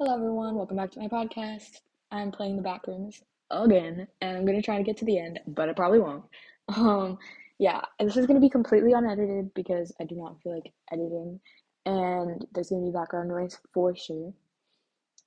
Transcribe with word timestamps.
Hello, 0.00 0.14
everyone. 0.14 0.54
Welcome 0.54 0.76
back 0.76 0.92
to 0.92 1.00
my 1.00 1.08
podcast. 1.08 1.80
I'm 2.12 2.30
playing 2.30 2.56
the 2.56 2.62
backrooms 2.62 3.20
again, 3.50 4.06
and 4.20 4.36
I'm 4.36 4.46
gonna 4.46 4.62
try 4.62 4.78
to 4.78 4.84
get 4.84 4.96
to 4.98 5.04
the 5.04 5.18
end, 5.18 5.40
but 5.48 5.68
I 5.68 5.72
probably 5.72 5.98
won't. 5.98 6.24
Um, 6.68 7.18
yeah, 7.58 7.80
this 7.98 8.16
is 8.16 8.24
gonna 8.24 8.38
be 8.38 8.48
completely 8.48 8.92
unedited 8.92 9.52
because 9.54 9.92
I 10.00 10.04
do 10.04 10.14
not 10.14 10.40
feel 10.40 10.54
like 10.54 10.72
editing, 10.92 11.40
and 11.84 12.46
there's 12.52 12.70
gonna 12.70 12.86
be 12.86 12.92
background 12.92 13.28
noise 13.28 13.58
for 13.74 13.96
sure. 13.96 14.32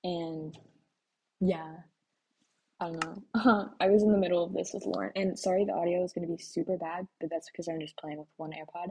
And 0.05 0.57
yeah, 1.41 1.75
I 2.79 2.91
don't 2.91 3.03
know. 3.03 3.69
I 3.81 3.89
was 3.89 4.03
in 4.03 4.13
the 4.13 4.17
middle 4.17 4.41
of 4.41 4.53
this 4.53 4.71
with 4.73 4.85
Lauren, 4.85 5.11
and 5.17 5.37
sorry, 5.37 5.65
the 5.65 5.73
audio 5.73 6.01
is 6.01 6.13
gonna 6.13 6.27
be 6.27 6.37
super 6.37 6.77
bad, 6.77 7.05
but 7.19 7.29
that's 7.29 7.51
because 7.51 7.67
I'm 7.67 7.81
just 7.81 7.97
playing 7.97 8.19
with 8.19 8.29
one 8.37 8.51
AirPod. 8.51 8.87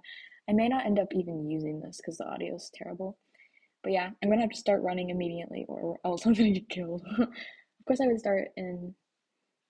I 0.46 0.52
may 0.52 0.68
not 0.68 0.84
end 0.84 0.98
up 0.98 1.14
even 1.14 1.48
using 1.50 1.80
this 1.80 1.96
because 1.96 2.18
the 2.18 2.28
audio 2.28 2.56
is 2.56 2.70
terrible. 2.74 3.16
But 3.82 3.92
yeah, 3.92 4.10
I'm 4.22 4.28
gonna 4.28 4.42
have 4.42 4.50
to 4.50 4.56
start 4.56 4.82
running 4.82 5.10
immediately 5.10 5.64
or 5.68 5.98
else 6.04 6.26
I'm 6.26 6.34
gonna 6.34 6.50
get 6.50 6.68
killed. 6.68 7.02
of 7.18 7.28
course 7.86 8.00
I 8.00 8.06
would 8.06 8.20
start 8.20 8.48
in 8.56 8.94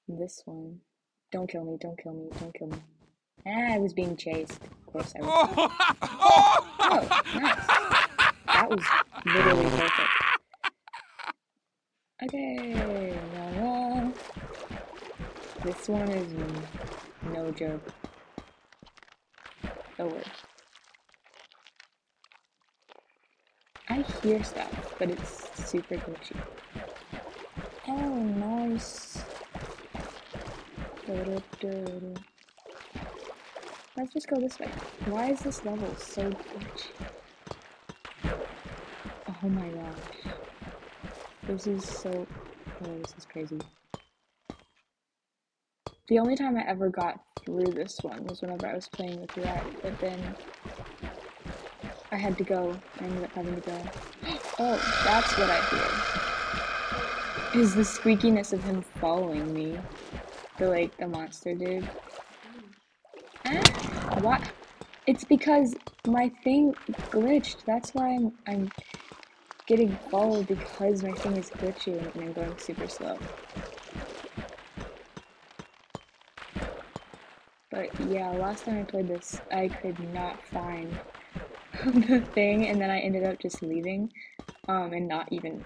this 0.09 0.43
one. 0.45 0.81
Don't 1.33 1.49
kill 1.49 1.65
me, 1.65 1.77
don't 1.81 2.01
kill 2.03 2.13
me, 2.13 2.29
don't 2.41 2.55
kill 2.55 2.69
me. 2.69 2.79
Ah, 3.47 3.75
I 3.75 3.79
was 3.79 3.93
being 3.93 4.17
chased. 4.17 4.61
Of 4.63 4.87
course 4.87 5.15
I 5.17 5.23
was. 5.23 5.71
oh, 6.03 7.09
nice. 7.37 7.67
That 8.47 8.69
was 8.69 8.85
literally 9.25 9.71
perfect. 9.71 10.11
Okay, 12.25 12.75
la 12.75 13.65
la. 13.65 14.13
This 15.63 15.89
one 15.89 16.11
is 16.11 16.35
no 17.33 17.51
joke. 17.53 17.93
Oh 19.99 20.21
I 24.01 24.13
hear 24.23 24.43
stuff, 24.43 24.95
but 24.99 25.11
it's 25.11 25.51
super 25.69 25.97
glitchy. 25.97 26.37
Oh, 27.87 28.15
nice. 28.15 29.23
Let's 33.97 34.15
just 34.15 34.29
go 34.29 34.41
this 34.41 34.59
way. 34.59 34.71
Why 35.07 35.31
is 35.33 35.41
this 35.41 35.65
level 35.67 35.95
so 35.97 36.31
glitchy? 36.31 36.89
Oh 38.25 39.49
my 39.49 39.69
gosh. 39.69 40.35
This 41.43 41.67
is 41.67 41.85
so... 41.85 42.27
Oh, 42.83 42.99
this 43.03 43.15
is 43.19 43.27
crazy. 43.31 43.59
The 46.09 46.19
only 46.19 46.37
time 46.37 46.57
I 46.57 46.67
ever 46.67 46.89
got 46.89 47.21
through 47.45 47.73
this 47.73 47.99
one 48.01 48.25
was 48.25 48.41
whenever 48.41 48.67
I 48.67 48.75
was 48.75 48.89
playing 48.89 49.21
with 49.21 49.37
Red, 49.37 49.63
but 49.83 49.99
then 50.01 50.37
I 52.13 52.17
had 52.19 52.39
to 52.39 52.45
go. 52.45 52.83
I 53.01 53.05
ended 53.05 53.25
up 53.25 53.33
having 53.35 53.57
to 53.57 53.61
go. 53.63 53.93
Oh, 54.59 54.83
that's 55.05 55.39
what 55.39 55.51
I 55.51 55.63
hear. 55.63 56.05
Is 57.55 57.75
the 57.75 57.83
squeakiness 57.83 58.53
of 58.53 58.63
him 58.63 58.83
following 59.01 59.53
me. 59.55 59.85
The 60.59 60.69
like 60.69 60.97
the 60.99 61.09
monster 61.09 61.55
dude. 61.55 61.91
Ah, 63.47 63.75
what? 64.15 64.43
It's 65.07 65.25
because 65.25 65.77
my 66.07 66.31
thing 66.45 66.77
glitched. 67.13 67.65
That's 67.67 67.95
why 67.95 68.15
I'm 68.15 68.33
I'm 68.47 68.73
getting 69.67 69.99
followed 70.11 70.49
because 70.49 71.03
my 71.03 71.15
thing 71.15 71.37
is 71.39 71.53
glitchy 71.61 72.13
and 72.15 72.23
I'm 72.23 72.33
going 72.33 72.59
super 72.59 72.89
slow. 72.89 73.25
But 77.71 77.91
yeah, 77.99 78.31
last 78.33 78.65
time 78.65 78.79
I 78.81 78.85
played 78.85 79.09
this, 79.09 79.41
I 79.53 79.71
could 79.71 79.99
not 80.01 80.43
find 80.53 81.01
the 81.85 82.27
thing, 82.35 82.67
and 82.69 82.81
then 82.81 82.91
I 82.91 83.01
ended 83.01 83.25
up 83.25 83.39
just 83.41 83.63
leaving, 83.63 84.11
um, 84.69 84.93
and 84.93 85.09
not 85.09 85.33
even 85.33 85.65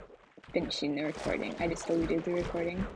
finishing 0.52 0.94
the 0.94 1.02
recording. 1.04 1.56
I 1.60 1.68
just 1.68 1.86
deleted 1.86 2.24
the 2.24 2.32
recording 2.32 2.88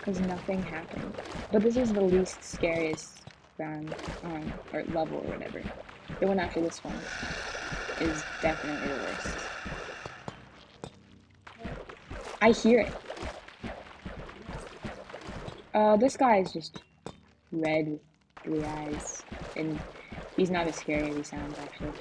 because 0.00 0.20
nothing 0.20 0.64
happened. 0.64 1.16
But 1.50 1.62
this 1.62 1.76
is 1.76 1.92
the 1.94 2.02
least 2.02 2.44
scariest 2.44 3.26
round, 3.58 3.96
um, 4.24 4.54
or 4.72 4.84
level 4.88 5.18
or 5.18 5.28
whatever. 5.28 5.66
The 6.20 6.28
one 6.28 6.40
after 6.40 6.60
this 6.62 6.80
one 6.82 7.08
is 8.00 8.26
definitely 8.40 8.88
the 8.88 8.98
worst. 8.98 9.50
I 12.42 12.50
hear 12.50 12.80
it. 12.80 12.94
Uh, 15.74 15.96
this 15.96 16.16
guy 16.16 16.38
is 16.38 16.52
just 16.52 16.82
red 17.52 17.88
with 17.88 18.00
three 18.44 18.66
eyes, 18.66 19.24
and 19.56 19.82
He's 20.36 20.50
not 20.50 20.68
as 20.68 20.78
scary 20.78 21.10
as 21.10 21.16
he 21.16 21.22
sounds, 21.24 21.58
actually. 21.60 21.94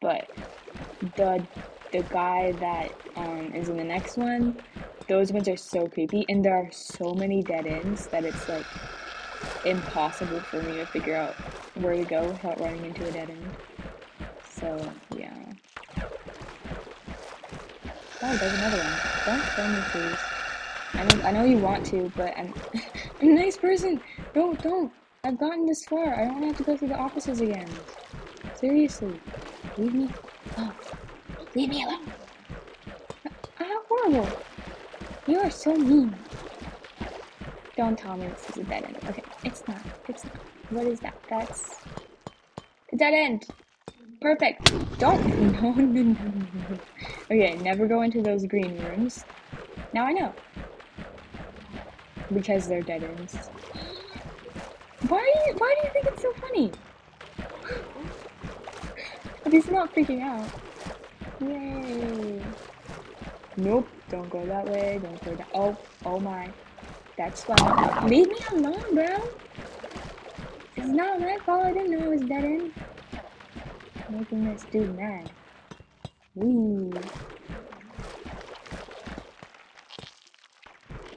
But 0.00 0.30
the 1.16 1.46
the 1.92 2.02
guy 2.04 2.52
that 2.52 2.92
um, 3.16 3.52
is 3.54 3.68
in 3.68 3.76
the 3.76 3.84
next 3.84 4.16
one, 4.16 4.56
those 5.08 5.32
ones 5.32 5.48
are 5.48 5.56
so 5.56 5.88
creepy, 5.88 6.24
and 6.28 6.44
there 6.44 6.56
are 6.56 6.70
so 6.72 7.12
many 7.14 7.42
dead 7.42 7.66
ends 7.66 8.06
that 8.08 8.24
it's 8.24 8.48
like 8.48 8.66
impossible 9.64 10.40
for 10.40 10.62
me 10.62 10.76
to 10.76 10.86
figure 10.86 11.16
out 11.16 11.34
where 11.82 11.94
to 11.96 12.04
go 12.04 12.28
without 12.28 12.58
running 12.60 12.84
into 12.84 13.06
a 13.06 13.12
dead 13.12 13.30
end. 13.30 13.56
So 14.48 14.92
yeah. 15.16 15.34
Oh, 18.22 18.36
there's 18.36 18.52
another 18.54 18.76
one. 18.78 19.00
Don't 19.26 19.42
kill 19.54 19.68
me, 19.68 19.80
please. 19.92 20.18
I 20.92 21.04
know, 21.04 21.22
I 21.24 21.30
know 21.30 21.44
you 21.44 21.58
want 21.58 21.86
to, 21.86 22.12
but 22.16 22.36
I'm, 22.36 22.52
I'm 23.20 23.28
a 23.28 23.32
nice 23.32 23.56
person. 23.56 24.00
Don't, 24.34 24.62
don't. 24.62 24.92
I've 25.24 25.38
gotten 25.38 25.66
this 25.66 25.84
far. 25.84 26.20
I 26.20 26.26
don't 26.26 26.42
have 26.42 26.56
to 26.58 26.62
go 26.62 26.76
through 26.76 26.88
the 26.88 26.98
offices 26.98 27.40
again. 27.40 27.68
Seriously. 28.56 29.18
Leave 29.80 29.94
me. 29.94 30.14
Oh. 30.58 30.74
Leave 31.56 31.70
me 31.70 31.82
alone. 31.84 32.12
How 33.54 33.80
horrible. 33.88 34.38
You 35.26 35.38
are 35.38 35.50
so 35.50 35.78
mean. 35.78 36.26
Don't 37.78 37.98
tell 37.98 38.18
me 38.18 38.28
this 38.28 38.50
is 38.50 38.58
a 38.58 38.64
dead 38.64 38.84
end. 38.84 38.98
Okay, 39.08 39.24
it's 39.42 39.62
not. 39.66 39.86
It's 40.06 40.24
not. 40.26 40.36
What 40.68 40.86
is 40.86 41.00
that? 41.00 41.14
That's 41.30 41.86
a 42.92 42.96
dead 42.98 43.14
end. 43.14 43.46
Perfect. 44.20 44.72
Don't. 44.98 45.20
No, 45.62 45.72
no, 45.72 46.02
no, 46.02 46.14
no. 46.52 46.80
Okay, 47.30 47.56
never 47.56 47.88
go 47.88 48.02
into 48.02 48.22
those 48.22 48.46
green 48.46 48.78
rooms. 48.78 49.24
Now 49.94 50.06
I 50.06 50.12
know 50.12 50.36
because 52.34 52.68
they're 52.68 52.82
dead 52.82 53.02
ends. 53.04 53.50
Why? 55.08 55.24
Why 55.58 55.74
do 55.80 55.88
you 55.88 55.90
think 55.94 56.06
it's 56.08 56.22
so 56.22 56.32
funny? 56.40 56.72
He's 59.50 59.68
not 59.68 59.92
freaking 59.94 60.22
out. 60.22 60.48
Yay! 61.40 62.40
Nope. 63.56 63.88
Don't 64.08 64.30
go 64.30 64.44
that 64.46 64.66
way. 64.66 65.00
Don't 65.02 65.24
go 65.24 65.34
that. 65.34 65.48
Oh, 65.54 65.76
oh 66.04 66.20
my. 66.20 66.50
That's 67.16 67.44
fine. 67.44 68.08
Leave 68.08 68.28
me 68.28 68.38
alone, 68.52 68.84
bro. 68.94 69.28
It's 70.76 70.86
not 70.86 71.20
my 71.20 71.36
fault. 71.44 71.66
I 71.66 71.72
didn't 71.72 71.90
know 71.90 72.04
I 72.04 72.08
was 72.08 72.20
dead 72.22 72.44
end. 72.44 72.72
Making 74.08 74.52
this 74.52 74.64
dude 74.70 74.96
mad. 74.96 75.30
Ooh. 76.38 76.92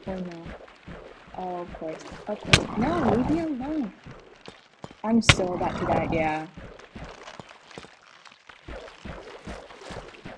Oh 0.05 0.15
no. 0.15 0.44
Oh, 1.38 1.61
of 1.61 1.73
course. 1.75 2.01
Of 2.27 2.39
course. 2.39 2.77
No, 2.77 3.11
leave 3.15 3.29
me 3.29 3.39
alone. 3.39 3.94
I'm 5.03 5.21
so 5.21 5.45
about 5.53 5.79
to 5.79 5.85
die, 5.85 6.09
yeah. 6.11 6.47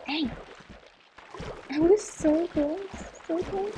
Hey! 0.06 0.30
I 1.72 1.80
was 1.80 2.02
so 2.26 2.48
close. 2.48 2.80
So 3.28 3.38
close. 3.38 3.74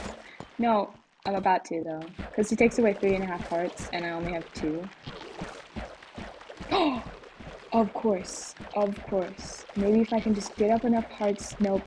No, 0.58 0.94
I'm 1.26 1.36
about 1.36 1.66
to, 1.66 1.84
though. 1.84 2.02
Because 2.18 2.50
he 2.50 2.56
takes 2.56 2.80
away 2.80 2.94
three 2.94 3.16
and 3.16 3.24
a 3.24 3.28
half 3.28 3.48
hearts, 3.50 3.90
and 3.92 4.06
I 4.06 4.12
only 4.12 4.34
have 4.34 4.52
two. 4.54 4.88
Oh! 6.72 7.04
Of 7.74 7.94
course. 7.94 8.56
Of 8.76 8.96
course. 9.08 9.66
Maybe 9.76 10.00
if 10.00 10.14
I 10.14 10.22
can 10.22 10.34
just 10.34 10.56
get 10.56 10.72
up 10.72 10.86
enough 10.86 11.12
hearts. 11.12 11.54
Nope. 11.60 11.84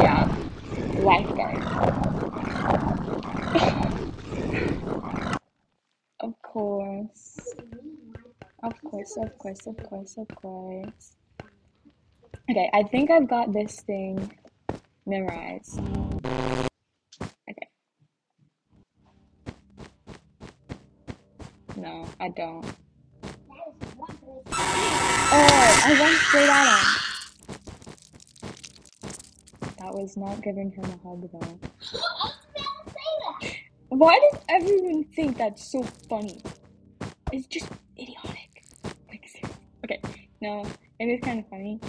Yeah. 0.00 0.26
Lifeguard. 1.00 1.62
Of 6.20 6.40
course. 6.40 7.36
Of 8.62 8.80
course, 8.80 9.16
of 9.18 9.38
course, 9.38 9.66
of 9.66 9.76
course, 9.76 10.16
of 10.16 10.28
course. 10.28 11.16
Okay, 12.48 12.70
I 12.72 12.84
think 12.84 13.10
I've 13.10 13.28
got 13.28 13.52
this 13.52 13.80
thing 13.80 14.32
memorized. 15.06 15.78
Okay. 17.50 17.68
No, 21.76 22.06
I 22.20 22.28
don't. 22.28 22.64
Oh, 25.34 25.82
I 25.84 25.98
went 26.00 26.18
straight 26.18 26.48
at 26.48 26.68
him. 26.68 27.02
That 29.78 29.94
was 29.94 30.16
not 30.16 30.42
giving 30.42 30.70
him 30.70 30.84
a 30.84 31.08
hug 31.08 31.28
though. 31.32 31.58
Why 33.88 34.18
does 34.30 34.40
everyone 34.48 35.04
think 35.04 35.38
that's 35.38 35.70
so 35.70 35.82
funny? 36.08 36.40
It's 37.32 37.46
just 37.46 37.68
idiotic. 37.98 38.64
Like, 39.08 39.24
okay, 39.84 40.00
no, 40.40 40.66
it 40.98 41.06
is 41.06 41.20
kind 41.22 41.40
of 41.40 41.48
funny. 41.48 41.80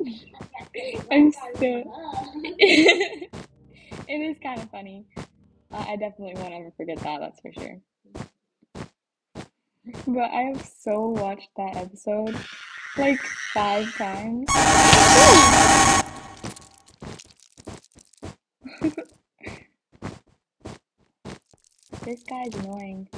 I'm 1.10 1.32
so. 1.32 2.23
it 2.58 3.30
is 4.08 4.36
kind 4.42 4.60
of 4.60 4.68
funny. 4.70 5.06
Uh, 5.16 5.84
I 5.88 5.96
definitely 5.96 6.34
won't 6.34 6.52
ever 6.52 6.72
forget 6.76 6.98
that, 7.00 7.20
that's 7.20 7.40
for 7.40 7.52
sure. 7.52 7.80
But 10.06 10.30
I 10.30 10.42
have 10.52 10.64
so 10.64 11.08
watched 11.08 11.50
that 11.56 11.76
episode 11.76 12.36
like 12.96 13.20
five 13.52 13.94
times. 13.96 14.46
this 22.02 22.22
guy's 22.24 22.54
annoying. 22.56 23.08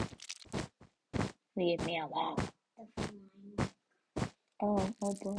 Leave 1.56 1.84
me 1.86 2.00
alone. 2.00 2.36
Oh, 4.62 4.88
oh 5.02 5.14
boy. 5.22 5.36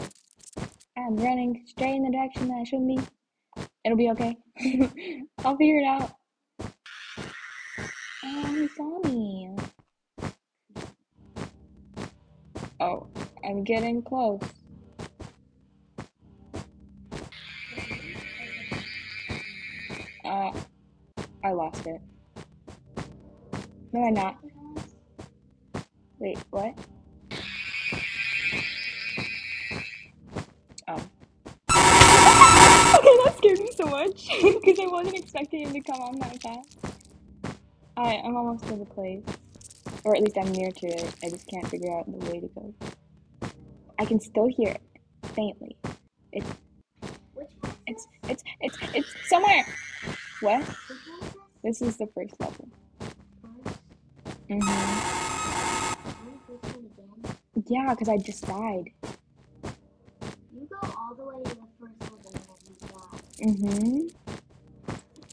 I'm 0.96 1.16
running 1.18 1.64
straight 1.68 1.96
in 1.96 2.04
the 2.04 2.12
direction 2.12 2.48
that 2.48 2.56
I 2.56 2.64
shouldn't 2.64 2.88
be. 2.88 3.00
It'll 3.88 3.96
be 3.96 4.10
okay. 4.10 4.38
I'll 5.46 5.56
figure 5.56 5.78
it 5.78 5.86
out. 5.86 6.12
Oh, 8.26 8.46
he 8.54 8.68
saw 8.68 9.00
me. 9.08 9.50
Oh, 12.82 13.08
I'm 13.46 13.64
getting 13.64 14.02
close. 14.02 14.42
Uh, 20.26 20.52
I 21.46 21.52
lost 21.54 21.88
it. 21.88 22.02
No, 23.94 24.04
I'm 24.04 24.14
not. 24.14 24.36
Wait, 26.20 26.38
what? 26.50 26.78
Much 33.90 34.28
because 34.42 34.80
I 34.80 34.88
wasn't 34.88 35.18
expecting 35.18 35.62
him 35.68 35.74
to 35.74 35.82
come 35.82 36.02
on 36.02 36.20
that 36.20 36.42
fast. 36.42 36.78
Alright, 37.98 38.22
I'm 38.24 38.36
almost 38.36 38.66
to 38.68 38.76
the 38.76 38.86
place. 38.86 39.24
Or 40.04 40.16
at 40.16 40.22
least 40.22 40.38
I'm 40.38 40.52
near 40.52 40.72
to 40.72 40.88
it. 40.88 41.16
I 41.24 41.30
just 41.30 41.48
can't 41.48 41.68
figure 41.68 41.92
out 41.98 42.06
the 42.06 42.26
way 42.32 42.40
to 42.40 42.48
go. 42.48 42.74
I 44.00 44.06
can 44.06 44.20
still 44.20 44.48
hear 44.48 44.70
it 44.70 44.82
faintly. 45.36 45.76
It's 46.32 46.48
it's 47.88 48.08
it's 48.30 48.44
it's 48.62 48.78
it's 48.94 49.30
somewhere. 49.30 49.66
What? 50.42 50.64
This 51.64 51.82
is 51.82 51.98
the 51.98 52.08
first 52.16 52.34
level. 52.40 52.70
Mhm. 54.50 55.22
Yeah, 57.68 57.90
because 57.94 58.10
I 58.10 58.18
just 58.18 58.46
died. 58.46 58.92
Mhm. 63.42 64.12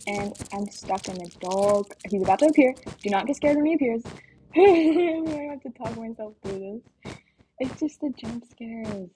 And 0.07 0.35
I'm 0.53 0.69
stuck 0.71 1.09
in 1.09 1.19
the 1.19 1.31
dog. 1.41 1.95
He's 2.11 2.23
about 2.23 2.41
to 2.41 2.49
appear. 2.49 2.75
Do 3.03 3.11
not 3.11 3.27
get 3.27 3.37
scared 3.37 3.57
when 3.57 3.67
he 3.67 3.75
appears. 3.75 4.03
I 4.57 5.49
have 5.51 5.63
to 5.63 5.71
talk 5.79 5.97
myself 5.97 6.35
through 6.43 6.61
this. 6.61 6.83
It's 7.61 7.81
just 7.81 8.01
the 8.01 8.11
jump 8.19 8.45
scares. 8.51 9.11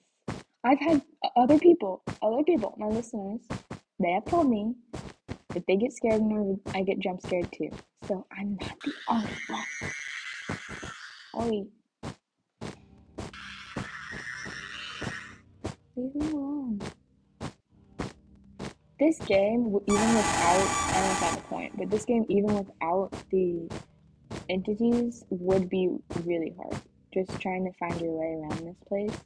I've 0.63 0.79
had 0.79 1.01
other 1.37 1.59
people, 1.59 2.03
other 2.21 2.43
people, 2.43 2.75
my 2.77 2.87
listeners, 2.87 3.41
they 3.99 4.11
have 4.11 4.25
told 4.25 4.49
me 4.49 4.75
that 5.53 5.65
they 5.67 5.77
get 5.77 5.93
scared 5.93 6.21
when 6.21 6.59
I 6.73 6.83
get 6.83 6.99
jump 6.99 7.21
scared 7.21 7.51
too. 7.53 7.69
So 8.07 8.25
I'm 8.31 8.57
not 8.61 8.77
the 8.83 8.93
only 9.09 9.31
one. 9.49 9.65
Oi. 11.35 11.67
Leave 15.97 16.15
me 16.15 16.27
alone. 16.31 16.79
This 18.99 19.19
game, 19.21 19.75
even 19.87 20.15
without, 20.15 20.75
I 20.87 20.93
don't 20.93 21.05
know 21.05 21.11
if 21.11 21.19
that's 21.21 21.35
the 21.37 21.41
point, 21.43 21.77
but 21.77 21.89
this 21.89 22.05
game, 22.05 22.25
even 22.29 22.55
without 22.55 23.11
the 23.31 23.69
entities, 24.49 25.23
would 25.29 25.69
be 25.69 25.89
really 26.25 26.55
hard. 26.57 26.81
Just 27.13 27.39
trying 27.41 27.65
to 27.65 27.71
find 27.79 27.99
your 28.01 28.13
way 28.13 28.35
around 28.41 28.67
this 28.67 28.77
place. 28.87 29.17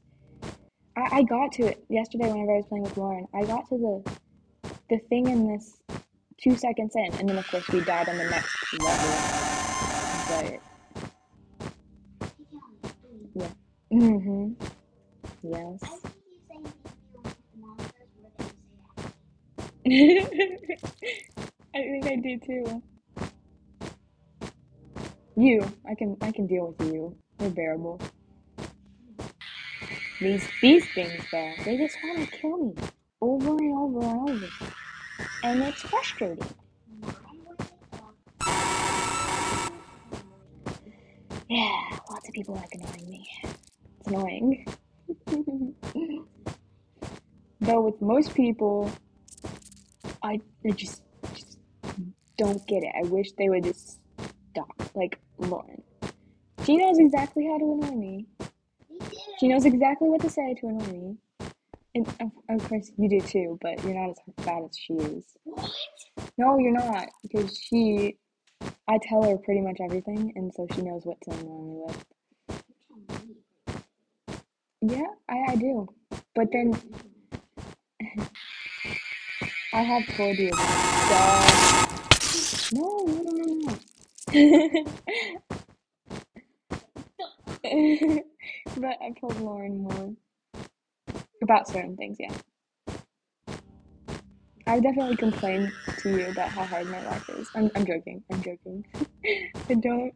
I, 0.95 1.19
I 1.19 1.23
got 1.23 1.51
to 1.53 1.63
it 1.63 1.83
yesterday 1.89 2.31
whenever 2.31 2.53
I 2.53 2.57
was 2.57 2.65
playing 2.67 2.83
with 2.83 2.97
Lauren. 2.97 3.27
I 3.33 3.45
got 3.45 3.67
to 3.69 3.77
the 3.77 4.13
the 4.89 4.99
thing 5.09 5.27
in 5.29 5.47
this 5.47 5.81
two 6.41 6.55
seconds 6.55 6.95
in, 6.95 7.13
and 7.15 7.29
then 7.29 7.37
of 7.37 7.47
course 7.47 7.67
we 7.69 7.81
died 7.81 8.09
on 8.09 8.17
the 8.17 8.25
next 8.25 8.55
level. 8.81 9.19
But 10.29 10.55
Yeah. 13.35 13.49
mhm, 13.93 14.55
yes. 15.43 16.12
I 19.85 19.89
think 21.73 22.05
I 22.07 22.15
do 22.15 22.39
too. 22.39 22.81
You, 25.35 25.61
I 25.89 25.95
can 25.95 26.15
I 26.21 26.31
can 26.31 26.47
deal 26.47 26.73
with 26.77 26.87
you. 26.87 27.17
You're 27.41 27.49
bearable. 27.49 27.99
These 30.21 30.47
these 30.61 30.85
things 30.93 31.21
though, 31.33 31.53
they 31.65 31.75
just 31.77 31.97
want 32.01 32.19
to 32.19 32.37
kill 32.37 32.57
me 32.57 32.73
over 33.21 33.57
and 33.57 33.77
over 33.77 33.99
and 34.05 34.29
over, 34.29 34.47
and 35.43 35.63
it's 35.63 35.81
frustrating. 35.81 36.47
Yeah, 41.49 41.99
lots 42.09 42.29
of 42.29 42.33
people 42.33 42.55
like 42.55 42.73
annoying 42.73 43.09
me. 43.09 43.27
It's 43.99 44.07
annoying. 44.07 44.65
Though 47.61 47.81
with 47.81 48.01
most 48.01 48.33
people, 48.33 48.91
I 50.23 50.39
they 50.63 50.71
just 50.71 51.03
just 51.35 51.59
don't 52.37 52.65
get 52.67 52.83
it. 52.83 52.93
I 52.97 53.07
wish 53.07 53.31
they 53.33 53.49
would 53.49 53.63
just 53.63 53.99
stop. 54.51 54.71
Like 54.95 55.19
Lauren, 55.37 55.83
she 56.65 56.77
knows 56.77 56.97
exactly 56.99 57.45
how 57.45 57.57
to 57.57 57.65
annoy 57.73 57.95
me. 57.95 58.25
She 59.39 59.47
knows 59.47 59.65
exactly 59.65 60.09
what 60.09 60.21
to 60.21 60.29
say 60.29 60.53
to 60.55 60.67
annoy 60.67 60.85
me. 60.85 61.17
And 61.95 62.07
of, 62.21 62.31
of 62.49 62.69
course 62.69 62.91
you 62.97 63.09
do 63.09 63.21
too, 63.21 63.59
but 63.61 63.83
you're 63.83 63.93
not 63.93 64.11
as 64.11 64.45
bad 64.45 64.63
as 64.63 64.77
she 64.77 64.93
is. 64.93 65.25
What? 65.43 65.71
No, 66.37 66.57
you're 66.57 66.71
not, 66.71 67.09
because 67.21 67.57
she, 67.57 68.17
I 68.87 68.97
tell 69.01 69.23
her 69.23 69.37
pretty 69.37 69.61
much 69.61 69.77
everything, 69.79 70.33
and 70.35 70.51
so 70.53 70.67
she 70.73 70.81
knows 70.81 71.05
what 71.05 71.17
to 71.21 71.31
annoy 71.31 71.61
me 71.61 71.81
with. 71.85 72.05
Yeah, 74.81 75.07
I, 75.29 75.51
I 75.51 75.55
do. 75.55 75.87
But 76.33 76.47
then 76.51 76.73
I 79.73 79.81
have 79.81 80.05
told 80.15 80.37
you. 80.37 80.51
So 81.09 81.75
no, 82.75 83.03
no, 83.07 83.21
no, 83.23 83.31
no, 83.31 83.77
no. 84.33 84.33
but 88.77 88.97
I've 89.01 89.19
told 89.19 89.39
Lauren 89.41 89.83
more 89.83 90.13
about 91.41 91.67
certain 91.67 91.97
things. 91.97 92.17
Yeah, 92.19 92.31
I 94.67 94.75
would 94.75 94.83
definitely 94.83 95.15
complain 95.17 95.71
to 95.99 96.09
you 96.09 96.27
about 96.29 96.49
how 96.49 96.65
hard 96.65 96.87
my 96.89 97.03
life 97.05 97.29
is. 97.29 97.49
I'm, 97.55 97.69
I'm 97.75 97.85
joking. 97.85 98.23
I'm 98.31 98.41
joking. 98.43 98.85
I 99.69 99.73
don't 99.75 100.13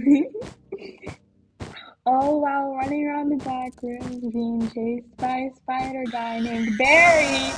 All 2.06 2.40
while 2.40 2.74
running 2.74 3.06
around 3.06 3.28
the 3.28 3.36
back 3.44 3.72
rooms 3.82 4.24
being 4.32 4.70
chased 4.70 5.14
by 5.18 5.50
a 5.50 5.54
spider 5.54 6.04
guy 6.10 6.40
named 6.40 6.78
Barry. 6.78 7.52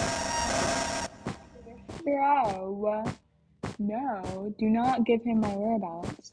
Bro. 2.05 3.05
No, 3.79 4.53
do 4.59 4.67
not 4.67 5.05
give 5.05 5.23
him 5.23 5.41
my 5.41 5.55
whereabouts. 5.55 6.33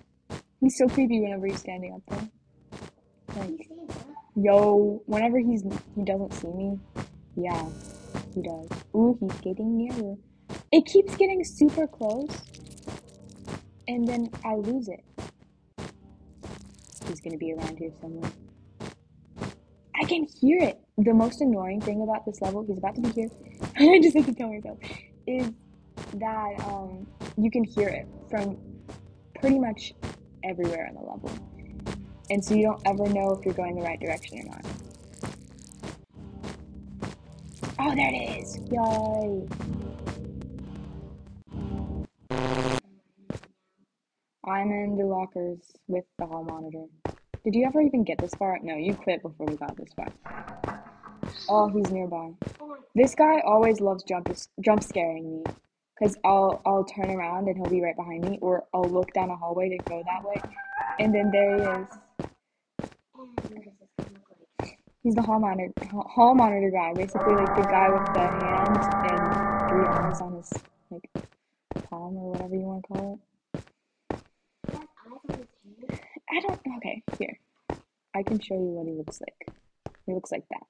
He's 0.59 0.77
so 0.77 0.87
creepy 0.87 1.21
whenever 1.21 1.47
he's 1.47 1.59
standing 1.59 1.93
up 1.93 2.01
there. 2.07 2.27
Like, 3.37 3.69
yo, 4.35 5.01
whenever 5.05 5.39
he's 5.39 5.63
he 5.95 6.03
doesn't 6.03 6.33
see 6.33 6.47
me, 6.47 6.79
yeah, 7.35 7.65
he 8.33 8.41
does. 8.41 8.67
Ooh, 8.95 9.17
he's 9.19 9.39
getting 9.41 9.77
nearer. 9.77 10.15
It 10.71 10.85
keeps 10.85 11.15
getting 11.15 11.43
super 11.43 11.87
close, 11.87 12.29
and 13.87 14.07
then 14.07 14.29
I 14.43 14.55
lose 14.55 14.87
it. 14.87 15.03
He's 17.19 17.31
gonna 17.31 17.37
be 17.37 17.51
around 17.51 17.77
here 17.77 17.91
somewhere. 17.99 18.31
I 19.99 20.05
can 20.05 20.25
hear 20.39 20.59
it. 20.61 20.79
The 20.97 21.13
most 21.13 21.41
annoying 21.41 21.81
thing 21.81 22.01
about 22.01 22.25
this 22.25 22.41
level, 22.41 22.63
he's 22.65 22.77
about 22.77 22.95
to 22.95 23.01
be 23.01 23.09
here. 23.09 23.29
I 23.75 23.99
just 23.99 24.15
have 24.15 24.25
to 24.25 24.33
tell 24.33 24.47
myself, 24.47 24.77
is 25.27 25.51
that 26.13 26.63
um 26.65 27.05
you 27.37 27.51
can 27.51 27.65
hear 27.65 27.89
it 27.89 28.07
from 28.29 28.57
pretty 29.37 29.59
much 29.59 29.93
everywhere 30.45 30.85
in 30.87 30.95
the 30.95 31.01
level. 31.01 31.29
And 32.29 32.43
so 32.43 32.55
you 32.55 32.63
don't 32.63 32.81
ever 32.85 33.09
know 33.09 33.33
if 33.33 33.43
you're 33.43 33.53
going 33.53 33.75
the 33.75 33.81
right 33.81 33.99
direction 33.99 34.39
or 34.39 34.43
not. 34.45 34.65
Oh, 37.79 37.95
there 37.95 38.13
it 38.13 38.39
is! 38.39 38.59
Yay! 38.71 39.45
I'm 44.45 44.71
in 44.71 44.97
the 44.97 45.05
lockers 45.05 45.59
with 45.87 46.05
the 46.17 46.25
hall 46.25 46.43
monitor. 46.43 46.85
Did 47.43 47.55
you 47.55 47.65
ever 47.65 47.81
even 47.81 48.03
get 48.03 48.19
this 48.19 48.35
far? 48.35 48.59
No, 48.61 48.75
you 48.75 48.95
quit 48.95 49.21
before 49.23 49.47
we 49.47 49.55
got 49.57 49.75
this 49.77 49.93
far. 49.95 50.11
Oh, 51.49 51.69
he's 51.69 51.89
nearby. 51.91 52.31
This 52.95 53.15
guy 53.15 53.41
always 53.41 53.79
loves 53.81 54.03
jump 54.03 54.29
jump 54.61 54.83
scaring 54.83 55.31
me, 55.31 55.43
cause 55.97 56.17
I'll 56.25 56.61
I'll 56.65 56.83
turn 56.83 57.09
around 57.11 57.47
and 57.47 57.57
he'll 57.57 57.69
be 57.69 57.81
right 57.81 57.95
behind 57.95 58.23
me, 58.23 58.39
or 58.41 58.65
I'll 58.73 58.89
look 58.89 59.13
down 59.13 59.29
a 59.29 59.37
hallway 59.37 59.69
to 59.69 59.77
go 59.85 60.03
that 60.05 60.23
way, 60.23 60.41
and 60.99 61.15
then 61.15 61.31
there 61.31 61.57
he 61.57 61.83
is. 61.83 61.87
He's 65.03 65.15
the 65.15 65.21
hall 65.21 65.39
monitor 65.39 65.73
hall 65.91 66.35
monitor 66.35 66.71
guy, 66.71 66.93
basically 66.95 67.35
like 67.35 67.55
the 67.55 67.63
guy 67.63 67.89
with 67.89 68.13
the 68.13 68.19
hand 68.19 68.77
and 69.07 69.69
three 69.69 69.85
arms 69.85 70.21
on 70.21 70.35
his 70.35 70.53
like 70.91 71.09
palm 71.89 72.17
or 72.17 72.31
whatever 72.33 72.55
you 72.55 72.61
want 72.63 72.83
to 72.83 72.87
call 72.87 73.13
it. 73.15 73.19
He 74.67 74.77
has 74.77 74.87
eyes 75.05 75.21
on 75.29 75.37
his 75.37 75.99
hand. 75.99 76.18
I 76.31 76.39
don't. 76.41 76.61
Okay, 76.77 77.03
here. 77.17 77.37
I 78.15 78.23
can 78.23 78.39
show 78.39 78.55
you 78.55 78.71
what 78.71 78.87
he 78.87 78.93
looks 78.93 79.19
like. 79.21 79.55
He 80.05 80.13
looks 80.13 80.31
like 80.31 80.45
that. 80.49 80.63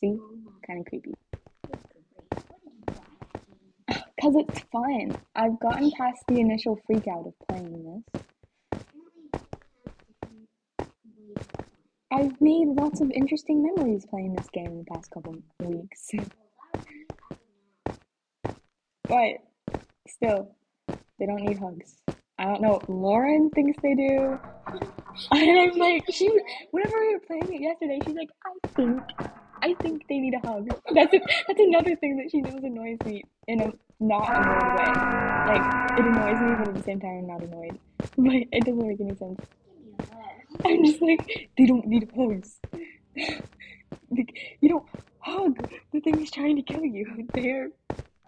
See? 0.00 0.18
Kind 0.66 0.80
of 0.80 0.86
creepy. 0.86 1.14
goodness. 1.62 1.82
What 2.14 2.28
did 2.28 2.76
you 2.78 2.94
buy 2.94 3.04
that 3.88 3.96
game? 3.96 4.02
Cause 4.20 4.34
it's 4.36 4.60
fun. 4.70 5.18
I've 5.34 5.58
gotten 5.60 5.90
past 5.92 6.22
the 6.28 6.40
initial 6.40 6.78
freak 6.86 7.06
out 7.08 7.26
of 7.26 7.34
playing 7.48 8.02
this. 8.12 8.22
I've 12.12 12.40
made 12.40 12.68
lots 12.68 13.00
of 13.00 13.10
interesting 13.10 13.62
memories 13.62 14.06
playing 14.06 14.34
this 14.34 14.48
game 14.52 14.66
in 14.66 14.78
the 14.78 14.84
past 14.84 15.10
couple 15.10 15.36
weeks. 15.60 16.10
But 19.08 19.38
still, 20.08 20.54
they 21.18 21.26
don't 21.26 21.42
need 21.42 21.58
hugs. 21.58 21.96
I 22.38 22.44
don't 22.44 22.60
know. 22.60 22.80
Lauren 22.88 23.50
thinks 23.50 23.78
they 23.82 23.94
do. 23.94 24.38
And 25.30 25.60
I'm 25.60 25.78
like, 25.78 26.04
she. 26.10 26.30
Whenever 26.70 27.00
we 27.00 27.14
were 27.14 27.20
playing 27.20 27.54
it 27.54 27.60
yesterday, 27.60 27.98
she's 28.04 28.14
like, 28.14 28.28
I 28.44 28.68
think, 28.68 29.00
I 29.62 29.74
think 29.80 30.06
they 30.08 30.18
need 30.18 30.34
a 30.34 30.46
hug. 30.46 30.68
That's 30.94 31.12
it. 31.14 31.22
That's 31.48 31.60
another 31.60 31.96
thing 31.96 32.16
that 32.18 32.30
she 32.30 32.40
knows 32.40 32.62
annoys 32.62 32.98
me 33.04 33.22
in 33.48 33.60
a 33.60 33.72
not 34.00 34.28
annoyed 34.28 34.76
way. 34.78 34.92
Like 35.54 35.98
it 35.98 36.04
annoys 36.04 36.40
me, 36.40 36.56
but 36.58 36.68
at 36.68 36.74
the 36.74 36.82
same 36.82 37.00
time, 37.00 37.18
I'm 37.20 37.26
not 37.26 37.42
annoyed. 37.42 37.78
But 37.98 38.34
it 38.52 38.64
doesn't 38.64 38.86
make 38.86 39.00
any 39.00 39.14
sense. 39.16 39.40
A. 40.64 40.68
I'm 40.68 40.84
just 40.84 41.00
like, 41.00 41.50
they 41.56 41.66
don't 41.66 41.86
need 41.86 42.10
hugs. 42.16 42.58
like, 44.10 44.58
you 44.60 44.68
don't 44.68 44.86
hug 45.20 45.56
the 45.92 46.00
thing 46.00 46.20
is 46.22 46.30
trying 46.30 46.56
to 46.56 46.62
kill 46.62 46.84
you. 46.84 47.26
They're 47.34 47.70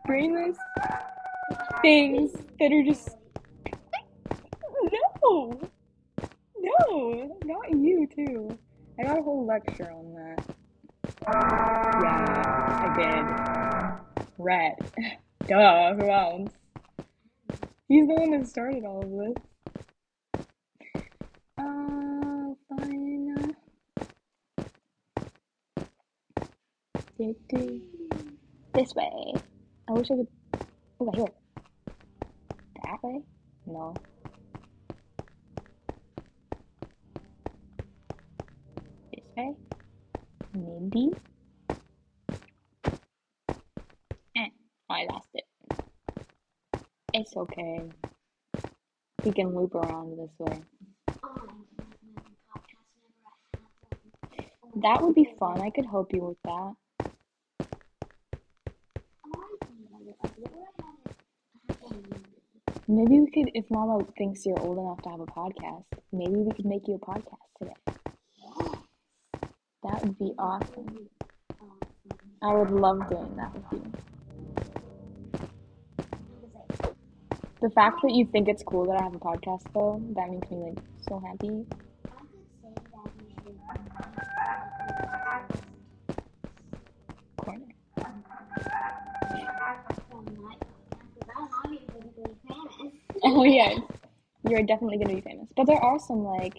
brainless 0.07 0.57
things 1.83 2.33
that 2.59 2.73
are 2.73 2.83
just 2.83 3.11
no, 5.23 5.61
no, 6.61 7.39
not 7.45 7.71
you 7.71 8.09
too. 8.15 8.59
I 8.99 9.05
got 9.05 9.19
a 9.19 9.23
whole 9.23 9.47
lecture 9.47 9.91
on 9.93 10.15
that. 10.15 10.57
Yeah, 11.23 12.29
I 12.85 12.97
did. 12.97 14.25
Red. 14.39 14.75
Duh, 15.47 15.95
who 15.95 16.11
else? 16.11 16.51
He's 17.89 18.07
the 18.07 18.15
one 18.15 18.31
that 18.33 18.47
started 18.47 18.85
all 18.85 19.03
of 19.03 19.11
this. 19.11 20.45
Uh, 21.59 22.55
fine. 22.69 23.57
This 27.19 28.95
way. 28.95 29.35
I 29.89 29.93
wish 29.93 30.11
I 30.11 30.17
could. 30.17 30.29
Over 31.01 31.11
here. 31.17 31.27
That 32.85 33.03
way? 33.03 33.23
No. 33.67 33.95
This 39.13 39.25
way? 39.37 39.57
Maybe? 40.55 41.11
Eh, 44.37 44.49
I 44.91 45.05
lost 45.11 45.29
it. 45.35 45.45
It's 47.29 47.37
okay. 47.37 47.83
We 49.23 49.33
can 49.33 49.55
loop 49.55 49.75
around 49.75 50.17
this 50.17 50.31
way. 50.39 50.63
That 54.77 55.03
would 55.03 55.15
be 55.15 55.29
fun. 55.39 55.61
I 55.61 55.69
could 55.69 55.85
help 55.85 56.11
you 56.15 56.25
with 56.25 56.39
that. 56.45 56.75
Maybe 62.89 63.21
we 63.21 63.31
could, 63.31 63.51
if 63.53 63.67
Mama 63.71 64.07
thinks 64.17 64.47
you're 64.47 64.59
old 64.61 64.79
enough 64.79 65.03
to 65.03 65.11
have 65.11 65.21
a 65.21 65.27
podcast, 65.27 65.85
maybe 66.11 66.37
we 66.37 66.53
could 66.53 66.65
make 66.65 66.89
you 66.89 66.95
a 66.95 66.99
podcast 66.99 67.45
today. 67.59 67.77
That 69.83 70.01
would 70.03 70.19
be 70.19 70.33
awesome. 70.39 71.11
I 72.41 72.55
would 72.55 72.71
love 72.71 73.07
doing 73.11 73.37
that 73.37 73.53
with 73.53 73.65
you. 73.73 74.18
The 77.61 77.71
fact 77.71 78.01
that 78.03 78.13
you 78.15 78.27
think 78.27 78.49
it's 78.49 78.63
cool 78.65 78.87
that 78.87 78.97
I 78.97 79.03
have 79.05 79.15
a 79.15 79.19
podcast, 79.19 79.67
though, 79.75 80.01
that 80.15 80.31
makes 80.31 80.51
me 80.51 80.59
like 80.59 80.79
so 81.01 81.21
happy. 81.21 81.67
Corner. 87.37 87.67
Oh 93.23 93.45
yes, 93.45 93.81
you're 94.45 94.63
definitely 94.63 94.99
gonna 94.99 95.15
be 95.15 95.21
famous. 95.21 95.49
But 95.57 95.67
there 95.67 95.79
are 95.83 95.99
some 95.99 96.25
like, 96.25 96.55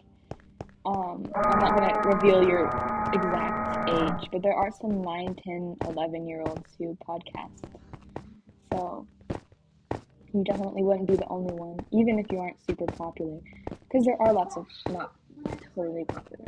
um, 0.85 1.31
I'm 1.35 1.59
not 1.61 1.73
gonna 1.75 1.99
reveal 2.05 2.43
your 2.47 2.65
exact 3.13 3.89
age, 3.89 4.29
but 4.31 4.43
there 4.43 4.55
are 4.55 4.71
some 4.71 5.03
9, 5.03 5.35
10, 5.43 5.77
11 5.85 6.27
year 6.27 6.41
olds 6.41 6.75
who 6.79 6.97
podcast. 7.07 7.63
So 8.71 9.07
you 10.33 10.43
definitely 10.43 10.83
wouldn't 10.83 11.07
be 11.07 11.15
the 11.15 11.27
only 11.27 11.53
one, 11.53 11.79
even 11.91 12.19
if 12.19 12.31
you 12.31 12.39
aren't 12.39 12.57
super 12.65 12.85
popular, 12.85 13.39
because 13.69 14.05
there 14.05 14.21
are 14.21 14.33
lots 14.33 14.57
of 14.57 14.67
not 14.89 15.15
totally 15.75 16.05
popular. 16.05 16.45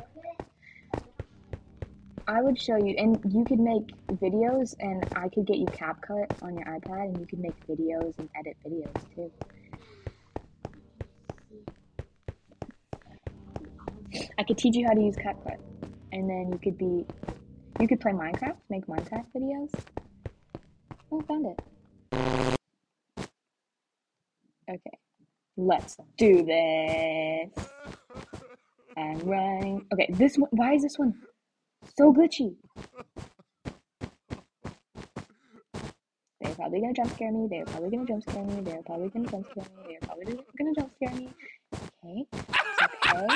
I 2.27 2.41
would 2.41 2.59
show 2.59 2.77
you, 2.77 2.95
and 2.97 3.19
you 3.33 3.43
could 3.43 3.59
make 3.59 3.93
videos, 4.07 4.75
and 4.79 5.05
I 5.15 5.27
could 5.27 5.45
get 5.45 5.57
you 5.57 5.65
CapCut 5.65 6.41
on 6.41 6.55
your 6.55 6.65
iPad, 6.65 7.09
and 7.09 7.19
you 7.19 7.25
could 7.25 7.39
make 7.39 7.55
videos 7.67 8.17
and 8.19 8.29
edit 8.35 8.55
videos 8.65 9.15
too. 9.15 9.31
I 14.37 14.43
could 14.43 14.57
teach 14.57 14.75
you 14.75 14.85
how 14.87 14.93
to 14.93 15.01
use 15.01 15.15
CapCut, 15.15 15.57
and 16.11 16.29
then 16.29 16.51
you 16.51 16.59
could 16.59 16.77
be, 16.77 17.05
you 17.79 17.87
could 17.87 17.99
play 17.99 18.11
Minecraft, 18.11 18.57
make 18.69 18.85
Minecraft 18.87 19.25
videos. 19.35 19.73
Oh, 21.11 21.21
found 21.21 21.47
it. 21.47 21.59
Okay, 24.71 24.97
let's 25.57 25.97
do 26.17 26.45
this. 26.45 27.49
I'm 28.95 29.19
running. 29.19 29.85
Okay, 29.93 30.07
this 30.11 30.37
one. 30.37 30.49
Why 30.51 30.75
is 30.75 30.83
this 30.83 30.97
one 30.97 31.13
so 31.97 32.13
glitchy? 32.13 32.55
They're 36.39 36.55
probably 36.55 36.79
gonna 36.79 36.93
jump 36.93 37.11
scare 37.11 37.33
me. 37.33 37.47
They're 37.49 37.65
probably 37.65 37.89
gonna 37.89 38.07
jump 38.07 38.23
scare 38.23 38.45
me. 38.45 38.61
They're 38.61 38.81
probably 38.83 39.09
gonna 39.09 39.27
jump 39.27 39.45
scare 39.51 39.65
me. 39.65 39.83
They're 39.89 39.99
probably 40.07 40.39
gonna 40.57 40.73
jump 40.73 40.93
scare 40.95 41.15
me. 41.15 41.29
Okay, 42.05 42.25
it's 42.31 42.81
okay. 43.05 43.27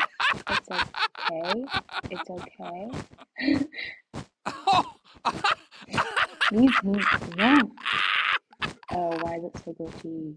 It's 0.51 0.69
okay. 0.71 1.65
It's 2.11 2.29
okay. 2.29 2.89
Leave 6.51 6.83
me 6.83 7.03
alone. 7.33 7.71
Oh, 8.91 9.17
why 9.21 9.35
is 9.35 9.43
it 9.43 9.57
so 9.65 9.73
glitchy? 9.73 10.35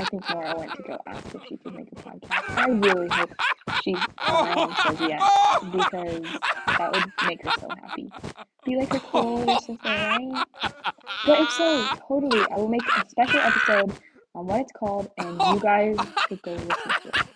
I 0.00 0.04
think 0.04 0.30
Laura 0.30 0.54
went 0.56 0.72
to 0.76 0.82
go 0.82 0.98
ask 1.06 1.34
if 1.34 1.42
she 1.46 1.58
could 1.58 1.74
make 1.74 1.88
a 1.92 1.94
podcast. 1.96 2.56
I 2.56 2.68
really 2.70 3.08
hope 3.10 3.30
she 3.84 3.94
finally 4.18 4.74
says 4.82 5.00
yes 5.00 5.62
because 5.72 6.22
that 6.78 6.90
would 6.94 7.12
make 7.28 7.42
her 7.42 7.50
so 7.60 7.68
happy. 7.68 8.10
Be 8.64 8.76
like 8.76 8.92
her 8.94 9.00
cool 9.00 9.40
little 9.40 9.60
sister, 9.60 9.76
right? 9.84 10.46
But 11.26 11.40
if 11.40 11.50
so, 11.50 11.86
totally, 12.08 12.46
I 12.50 12.56
will 12.56 12.68
make 12.68 12.80
a 12.96 13.10
special 13.10 13.40
episode 13.40 13.92
on 14.34 14.46
what 14.46 14.62
it's 14.62 14.72
called, 14.72 15.10
and 15.18 15.38
you 15.38 15.60
guys 15.60 15.98
could 16.28 16.40
go 16.40 16.52
listen 16.52 16.92
to 17.02 17.08
it. 17.08 17.16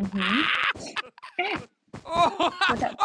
Mm-hmm. 0.00 1.64
What's 2.02 2.82
up? 2.82 2.96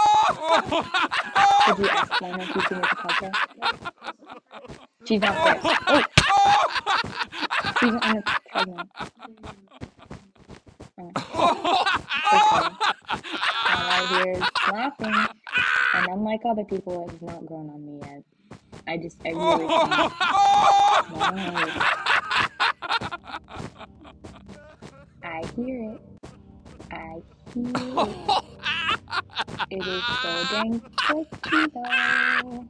Did 1.68 1.78
you 1.80 1.90
ask 1.90 2.22
Lana 2.22 2.44
if 2.44 2.56
you 2.56 2.62
can 2.62 2.78
make 2.82 2.92
a 2.92 2.96
podcast? 2.96 3.38
She's 5.06 5.22
not 5.22 5.36
there. 5.44 5.60
Oh! 5.64 6.62
She's 7.80 7.94
on 7.94 8.18
a 8.18 8.24
treadmill. 8.52 8.84
Oh. 11.00 11.04
Okay. 11.04 11.12
I'm 13.66 13.84
right 13.90 14.08
here 14.26 14.40
laughing, 14.72 15.16
and 15.94 16.06
unlike 16.12 16.42
other 16.46 16.64
people, 16.64 17.06
it 17.08 17.12
has 17.12 17.22
not 17.22 17.46
grown 17.46 17.70
on 17.70 17.86
me 17.86 18.00
yet. 18.02 18.24
I 18.88 18.98
just, 18.98 19.18
I 19.26 19.30
really 19.30 19.68
can't. 19.68 19.90
No. 19.90 21.58
hear 25.58 25.92
it. 25.92 26.17
I 26.92 27.22
hear 27.54 27.74
it. 28.08 28.18
Is 29.72 30.04
so 30.22 30.46
dang 30.52 30.82
glitchy 30.98 31.74
though. 31.74 32.68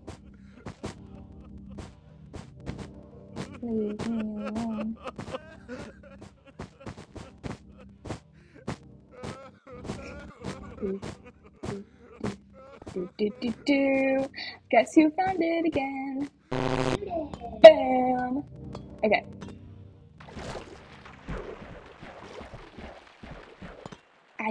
Leave 3.62 4.08
me 4.08 4.46
alone. 4.48 4.98
Do, 10.82 11.02
do, 12.94 13.10
do, 13.18 13.32
do, 13.42 13.54
do. 13.66 14.28
Guess 14.72 14.96
who 14.96 15.12
found 15.12 15.40
it 15.42 15.66
again? 15.66 16.30
Bam! 17.62 18.44
Okay. 19.04 19.24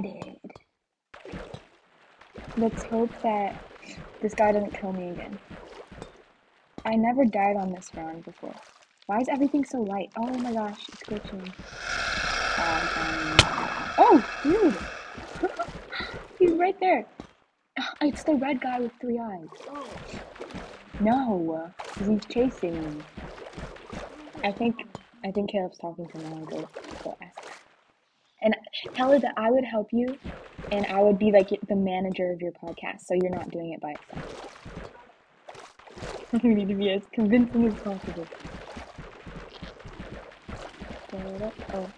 Did. 0.01 0.39
Let's 2.57 2.83
hope 2.85 3.11
that 3.23 3.65
this 4.21 4.35
guy 4.35 4.53
doesn't 4.53 4.79
kill 4.79 4.93
me 4.93 5.11
again. 5.11 5.39
I 6.85 6.95
never 6.97 7.25
died 7.25 7.57
on 7.57 7.73
this 7.73 7.91
round 7.95 8.25
before. 8.25 8.55
Why 9.07 9.21
is 9.21 9.29
everything 9.29 9.65
so 9.65 9.79
light? 9.79 10.11
Oh 10.17 10.27
my 10.27 10.53
gosh, 10.53 10.81
it's 10.89 11.03
glitching. 11.05 11.47
Um, 12.59 12.87
oh, 13.99 14.25
dude! 14.43 14.75
He's 16.39 16.53
right 16.53 16.77
there. 16.81 17.07
It's 18.01 18.25
the 18.25 18.35
red 18.35 18.61
guy 18.61 18.81
with 18.81 18.93
three 19.01 19.19
eyes. 19.19 19.49
No, 21.01 21.71
he's 21.99 22.25
chasing 22.27 22.97
me. 22.97 23.03
I 24.43 24.53
think 24.53 24.77
I 25.25 25.31
think 25.31 25.51
Caleb's 25.51 25.79
talking 25.79 26.09
to. 26.09 26.19
Go 26.19 26.69
go 27.05 27.17
ask 27.21 27.37
her. 27.37 27.53
And 28.43 28.57
tell 28.95 29.11
her 29.13 29.19
that 29.21 29.35
I 29.37 29.51
would 29.51 29.65
help 29.65 29.89
you, 29.93 30.19
and 30.71 30.87
I 30.87 31.01
would 31.03 31.19
be 31.19 31.33
like 31.33 31.49
the 31.69 31.77
manager 31.77 32.33
of 32.33 32.41
your 32.41 32.53
podcast, 32.53 33.03
so 33.03 33.15
you're 33.15 33.31
not 33.31 33.51
doing 33.51 33.73
it 33.73 33.81
by 33.81 33.93
yourself. 33.93 34.25
you 36.43 36.55
need 36.55 36.69
to 36.69 36.75
be 36.75 36.91
as 36.91 37.03
convincing 37.15 37.67
as 37.67 37.83
possible. 37.83 38.29
Oh, 41.75 41.93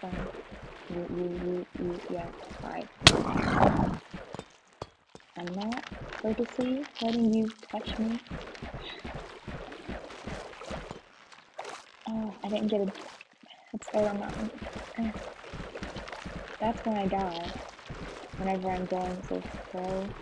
fine. 0.00 0.28
You, 0.88 1.06
you, 1.10 1.40
you, 1.44 1.66
you, 1.78 2.00
yeah, 2.10 2.28
fine. 2.62 2.88
I'm 5.36 5.54
not 5.54 5.84
purposely 6.22 6.86
letting 7.00 7.32
you 7.34 7.52
touch 7.72 7.98
me. 7.98 8.20
Oh, 12.08 12.34
I 12.44 12.48
didn't 12.48 12.68
get 12.68 12.80
a 12.80 12.84
head 13.72 13.84
start 13.84 14.08
on 14.08 14.20
that 14.20 14.36
one. 14.38 15.12
That's 16.64 16.80
when 16.84 16.98
I 16.98 17.08
die. 17.08 17.54
Whenever 18.38 18.72
I'm 18.72 18.86
going 18.86 19.22
so 19.22 19.44
slow. 19.70 20.14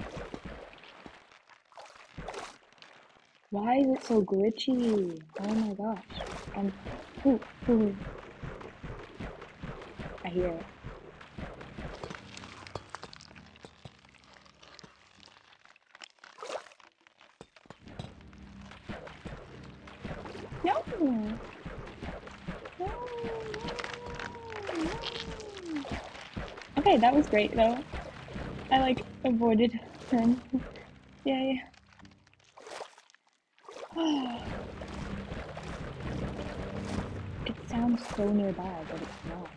Why 3.51 3.77
is 3.79 3.89
it 4.01 4.05
so 4.05 4.23
glitchy? 4.25 5.23
Oh 5.41 5.55
my 5.55 5.75
gosh. 5.75 6.25
I'm. 6.57 6.73
Ooh, 7.27 7.47
ooh. 7.71 7.99
I 10.25 10.31
hear 10.31 10.53
it. 10.59 10.67
No, 20.65 21.41
Okay, 26.83 26.97
that 26.97 27.15
was 27.15 27.29
great 27.29 27.55
though. 27.55 27.79
I 28.73 28.81
like 28.81 29.05
avoided 29.25 29.79
him. 30.11 30.43
Yay. 31.25 31.63
it 37.47 37.55
sounds 37.69 38.03
so 38.17 38.29
nearby, 38.33 38.85
but 38.91 39.01
it's 39.01 39.13
not. 39.29 39.49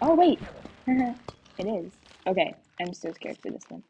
Oh, 0.00 0.14
wait! 0.14 0.38
it 0.86 1.66
is. 1.66 1.90
Okay, 2.28 2.54
I'm 2.80 2.94
so 2.94 3.12
scared 3.12 3.38
for 3.42 3.50
this 3.50 3.64
one. 3.68 3.82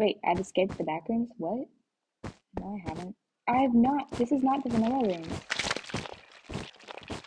Wait, 0.00 0.18
I've 0.24 0.40
escaped 0.40 0.76
the 0.76 0.82
back 0.82 1.08
rooms? 1.08 1.30
What? 1.36 1.68
No, 2.58 2.74
I 2.74 2.88
haven't. 2.88 3.14
I 3.48 3.58
have 3.58 3.74
not. 3.74 4.10
This 4.10 4.32
is 4.32 4.42
not 4.42 4.64
the 4.64 4.70
vanilla 4.70 5.06
room. 5.06 5.22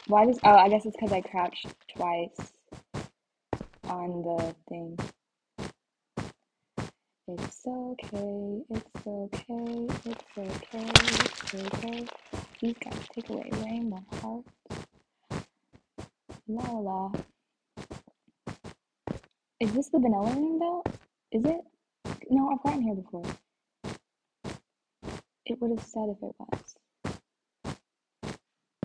Why 0.07 0.25
does. 0.27 0.39
Oh, 0.43 0.55
I 0.55 0.69
guess 0.69 0.85
it's 0.85 0.95
because 0.97 1.13
I 1.13 1.21
crouched 1.21 1.67
twice 1.95 2.53
on 3.85 4.23
the 4.23 4.55
thing. 4.69 4.97
It's 7.27 7.61
okay, 7.67 8.61
it's 8.69 9.07
okay, 9.07 9.87
it's 10.05 10.37
okay, 10.37 10.91
it's 10.91 11.55
okay. 11.55 12.07
These 12.61 12.75
guys 12.83 13.07
take 13.15 13.29
away 13.29 13.49
rainbow 13.63 14.03
hearts. 14.21 14.49
La 16.47 16.63
la 16.71 16.79
la. 16.79 17.11
Is 19.59 19.73
this 19.73 19.89
the 19.89 19.99
vanilla 19.99 20.33
ring 20.35 20.59
though? 20.59 20.83
Is 21.31 21.45
it? 21.45 21.61
No, 22.29 22.51
I've 22.51 22.63
gotten 22.63 22.83
here 22.83 22.95
before. 22.95 23.25
It 25.45 25.61
would 25.61 25.77
have 25.79 25.87
said 25.87 26.09
if 26.09 26.17
it 26.23 26.35
was. 26.39 26.75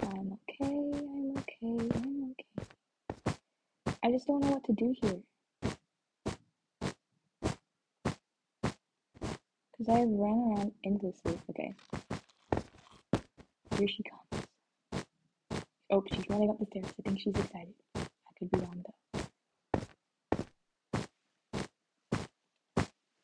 I'm 0.02 0.38
okay, 0.50 0.74
I'm 1.04 1.38
okay, 1.38 1.90
I'm 1.96 2.32
okay. 2.32 2.46
I 4.01 4.01
just 4.12 4.26
don't 4.26 4.44
know 4.44 4.50
what 4.50 4.64
to 4.64 4.72
do 4.72 4.94
here. 5.02 5.20
Because 9.72 9.88
I 9.88 10.02
ran 10.02 10.52
around 10.52 10.72
endlessly. 10.84 11.38
Okay. 11.50 11.74
Here 13.78 13.88
she 13.88 14.02
comes. 14.02 14.46
Oh, 15.90 16.04
she's 16.12 16.28
running 16.28 16.50
up 16.50 16.58
the 16.58 16.66
stairs. 16.66 16.86
I 16.98 17.02
think 17.02 17.20
she's 17.20 17.34
excited. 17.34 17.74
I 17.96 18.00
could 18.38 18.50
be 18.50 18.58
wrong 18.58 18.84
though. 18.84 18.94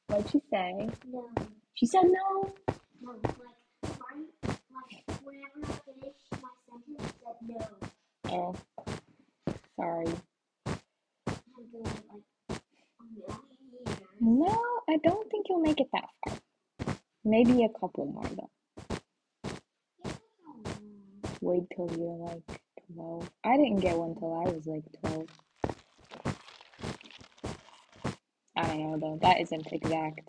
What'd 0.08 0.30
she 0.30 0.40
say? 0.50 0.88
no. 1.06 1.28
She 1.74 1.86
said 1.86 2.04
no. 2.04 2.54
No, 3.00 3.12
like, 3.22 3.36
right, 3.38 4.26
like, 4.48 5.20
whenever 5.22 5.60
I 5.62 5.66
finished 5.86 6.26
my 6.42 6.48
sentence, 6.66 7.04
it 7.04 7.14
said 7.22 7.36
no. 7.46 7.60
Oh. 8.30 8.56
Sorry. 9.76 10.06
I 10.66 10.70
had 10.70 11.70
to, 11.70 11.78
like, 11.84 12.24
a 13.00 13.04
million 13.14 13.38
years. 13.72 14.17
No, 14.28 14.60
I 14.86 14.98
don't 15.02 15.30
think 15.30 15.46
you'll 15.48 15.60
make 15.60 15.80
it 15.80 15.88
that 15.94 16.04
far. 16.22 16.36
Maybe 17.24 17.64
a 17.64 17.70
couple 17.70 18.04
more 18.04 18.28
though. 18.36 18.50
Yeah. 20.04 20.12
Wait 21.40 21.62
till 21.74 21.90
you're 21.96 22.26
like 22.26 22.60
12. 22.94 23.30
I 23.42 23.56
didn't 23.56 23.80
get 23.80 23.96
one 23.96 24.14
till 24.16 24.34
I 24.34 24.50
was 24.50 24.66
like 24.66 24.84
12. 25.00 25.26
I 28.54 28.66
don't 28.66 28.78
know 28.78 28.98
though. 29.00 29.18
That 29.22 29.40
isn't 29.40 29.66
exact. 29.72 30.28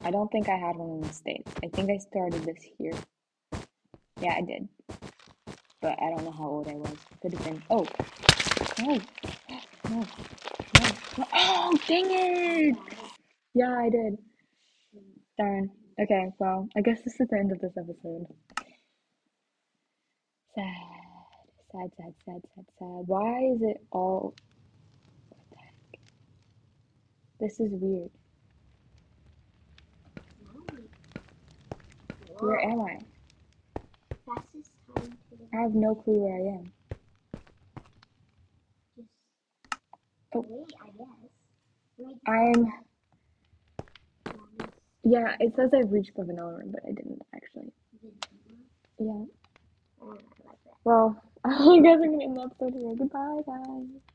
I 0.00 0.10
don't 0.12 0.30
think 0.30 0.48
I 0.48 0.56
had 0.56 0.76
one 0.76 0.90
in 0.90 1.00
the 1.00 1.12
States. 1.12 1.50
I 1.64 1.66
think 1.66 1.90
I 1.90 1.98
started 1.98 2.44
this 2.44 2.64
here. 2.78 2.92
Yeah, 4.20 4.34
I 4.34 4.42
did. 4.42 4.68
But 5.80 6.00
I 6.00 6.10
don't 6.10 6.24
know 6.24 6.30
how 6.30 6.46
old 6.46 6.68
I 6.68 6.74
was. 6.74 6.96
Could 7.22 7.32
have 7.34 7.44
been. 7.44 7.60
Oh! 7.70 7.84
oh 8.78 8.84
no! 8.86 9.00
No! 9.90 10.06
Oh, 11.32 11.76
dang 11.86 12.06
it! 12.08 12.76
Yeah, 13.54 13.76
I 13.76 13.90
did. 13.90 14.16
Darn. 15.38 15.70
Okay, 16.00 16.30
well, 16.38 16.68
I 16.76 16.80
guess 16.80 17.02
this 17.02 17.20
is 17.20 17.28
the 17.28 17.38
end 17.38 17.52
of 17.52 17.60
this 17.60 17.76
episode. 17.76 18.26
Sad. 20.54 20.64
Sad, 21.72 21.90
sad, 21.96 22.14
sad, 22.24 22.42
sad, 22.54 22.64
sad. 22.78 23.02
Why 23.06 23.50
is 23.54 23.62
it 23.62 23.76
all. 23.92 24.34
What 25.28 25.40
the 25.50 25.56
heck? 25.58 26.00
This 27.38 27.60
is 27.60 27.70
weird. 27.72 28.10
Where 32.38 32.60
am 32.60 32.80
I? 32.80 32.98
Fastest 34.24 34.70
time 34.96 35.10
to 35.30 35.36
the 35.36 35.56
I 35.56 35.62
have 35.62 35.74
no 35.74 35.94
clue 35.94 36.20
where 36.20 36.36
I 36.36 36.58
am. 36.58 36.72
Oh. 40.34 40.66
i 40.82 40.86
guess 40.90 42.16
i'm. 42.26 42.72
Yeah, 45.02 45.34
it 45.40 45.54
says 45.56 45.70
I've 45.74 45.90
reached 45.92 46.16
the 46.16 46.24
vanilla 46.24 46.58
room, 46.58 46.72
but 46.72 46.82
I 46.86 46.92
didn't 46.92 47.20
actually. 47.34 47.72
Yeah. 48.98 49.24
Oh, 50.02 50.10
I 50.10 50.12
like 50.12 50.22
that. 50.64 50.74
Well, 50.84 51.22
I 51.44 51.80
guess 51.82 51.98
I'm 52.02 52.12
gonna 52.12 52.24
end 52.24 52.36
the 52.36 52.42
episode 52.42 52.74
here. 52.74 52.94
Goodbye, 52.96 53.40
guys. 53.46 54.00